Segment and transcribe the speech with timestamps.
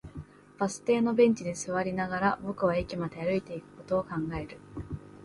[0.57, 4.57] バス停のベンチに座りながら、僕は駅まで歩いていくことを考える